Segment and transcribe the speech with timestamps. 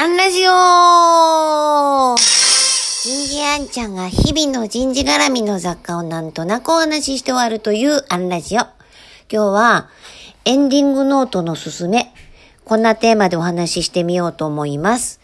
[0.00, 2.14] アンラジオ
[3.02, 8.60] 人事アンちゃんが日々の人事絡みの雑貨をなんとなくお話しして終わるというアンラジオ。
[8.60, 8.70] 今
[9.28, 9.88] 日は
[10.44, 12.14] エンディングノートのすすめ。
[12.64, 15.20] こんなテーマでお話ししてみようと思います。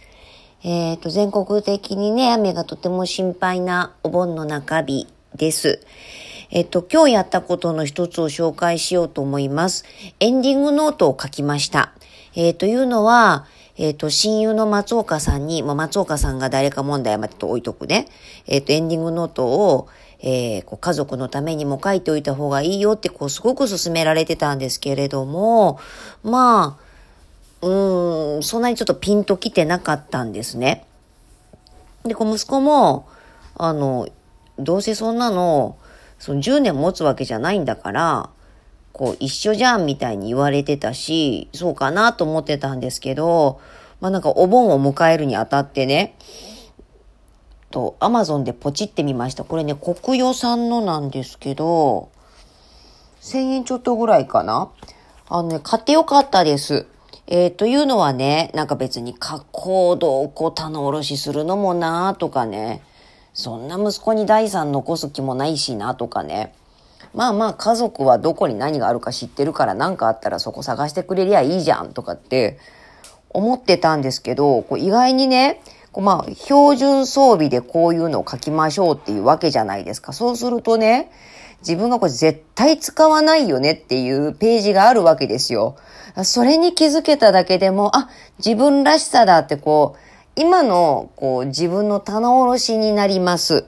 [0.64, 5.06] えっ、ー、と、全国的にね、雨がとても心配なお盆の中日
[5.36, 5.86] です。
[6.50, 9.84] えっと、今日やったことの一つを紹介しようと思います。
[10.18, 11.92] エンディングノートを書きました。
[12.34, 13.46] えー、というのは、
[13.76, 18.06] えっ、ー、と、親友の松岡さんに、まあ、松岡さんが誰か問題までと置いとくね。
[18.46, 19.88] えっ、ー、と、エンディングノートを、
[20.20, 25.80] えー、こう家族のためにも書いておいた方がいいよって、こう、すごく勧められてたんですけれども、
[26.22, 26.78] ま
[27.62, 30.86] あ、うん、そんなにちょっとピンと来てなかったんですね。
[32.04, 33.08] で、こう、息子も、
[33.56, 34.08] あの、
[34.58, 35.76] どうせそんなの、
[36.18, 38.30] その10年持つわけじゃないんだから、
[38.94, 43.60] こう一緒じゃんみたいに言われてたし、そうかなと思ってたんですけど、
[44.00, 46.16] まあなんかお盆を迎えるにあたってね、
[47.74, 49.42] と、アマゾンでポチってみました。
[49.42, 52.08] これね、国与産のなんですけど、
[53.20, 54.70] 1000円ちょっとぐらいかな
[55.28, 56.86] あのね、買ってよかったです。
[57.26, 62.80] えー、というのはね、なんか別に加工度をこう棚卸しするのもなとかね、
[63.32, 66.54] そんな息子に財産残す気もないしなとかね。
[67.14, 72.58] まあまあ家族はどこに何があるか知ってるから何かあったらそこ探してくれりゃいいじゃんとかって
[73.30, 75.60] 思ってたんですけど、こう意外にね、
[75.92, 80.12] こうまあ標準装備でこういうのを書きましょうっていうわけじゃないですか。
[80.12, 81.10] そうするとね、
[81.60, 85.76] 自分がこれ絶対使わないよねっていうページがあるわけですよ。
[86.24, 90.00] それに気づけただけでも、あ、自分らしさだってこう、
[90.36, 93.66] 今のこう自分の棚卸しになります。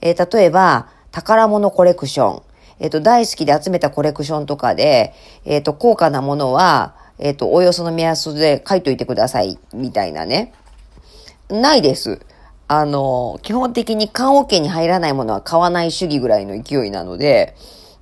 [0.00, 2.42] えー、例えば、宝物コレクション。
[2.78, 10.52] えっ、ー、と、大好きで集めたコレクションとかで、えっ、ー、と、高価なものは、えっ、と、およその目安で書いといてください、みたいなね。
[11.48, 12.20] ないです。
[12.66, 17.54] あの、基本的に缶オケに入らないものは買わない主義ぐらいの勢いなので、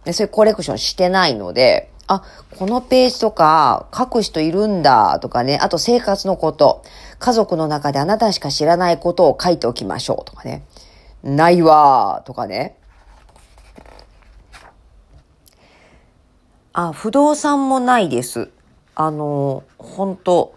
[0.04, 2.22] でそういうコレクションしてないので、あ、
[2.58, 6.82] このページとか書く人いるんだとかね、あと生活のこと、
[7.18, 10.64] 家族の中であなたしか知らないことを書いておきましょうとかね、
[11.22, 12.76] ないわとかね、
[16.74, 18.48] あ、不動産もないです。
[18.94, 20.54] あの、本当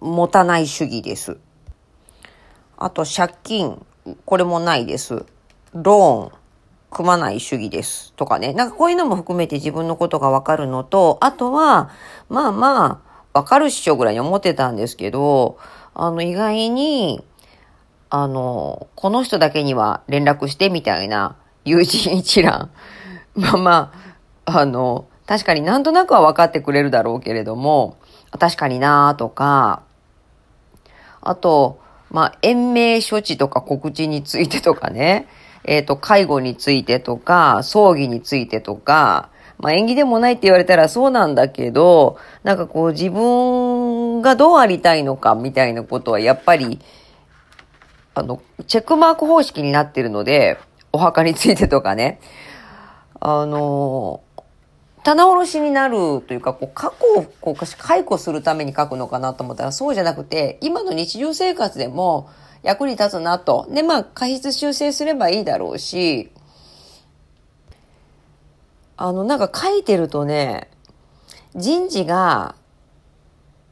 [0.00, 1.36] 持たない主義です。
[2.78, 3.84] あと、借金、
[4.24, 5.26] これもないです。
[5.74, 6.38] ローン、
[6.90, 8.14] 組まない主義です。
[8.14, 8.54] とかね。
[8.54, 11.90] なんかこういうのも含めて自分のことがわかるのと、あとは、
[12.30, 15.58] まあまあ、わかるっしょぐらいに思ってたんですけど、
[15.92, 17.22] あの、意外に、
[18.08, 21.36] あの、この人だけには連絡してみたいな
[21.66, 22.70] 友人一覧
[23.34, 23.92] まあま
[24.46, 27.96] あ、あの、確かになんとなくは分かってくれるだろうけれども、
[28.38, 29.82] 確かになーとか、
[31.20, 35.28] あと、まあ、延命処置とか告知についてとかね、
[35.64, 46.80] えっ、ー、と、介護についてとか、葬儀についてとか、まあ、縁起でもないって言われたらそうなんだけど、なんかこう自分がどうありたいのかみたいなことはやっぱり、
[48.14, 50.58] あの、チェックマーク方式になってるので、
[50.92, 52.20] お墓についてとかね。
[53.24, 54.20] あの、
[55.04, 62.28] 棚卸しになるというか、こう過去をこう解雇するために書くのかなと思ったらそうじゃなくて、今の日常生活でも
[62.64, 63.68] 役に立つなと。
[63.70, 66.32] で、まあ、過失修正すればいいだろうし、
[68.96, 70.68] あの、なんか書いてるとね、
[71.54, 72.56] 人事が、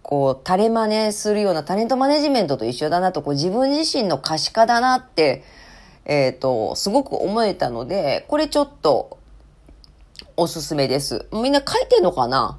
[0.02, 5.42] こう、垂れ真似するようなタレントマネジメントと一緒だなと、こう、自分自身の可視化だなって、
[6.04, 9.19] えっ、ー、と、すごく思えたので、これちょっと、
[10.36, 11.26] おすすめです。
[11.32, 12.58] みんな書いてんのかな？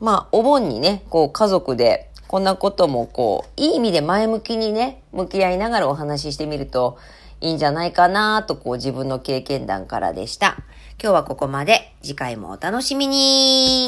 [0.00, 6.98] まあ、お盆にね、こう家族でこんなこともこう、いい意味で前向きにね、向き合いながらお話ししてみると
[7.40, 10.56] いいんじゃないかなとこう自分の経験談からでした。
[11.02, 11.94] 今日はここまで。
[12.02, 13.86] 次回もお楽しみに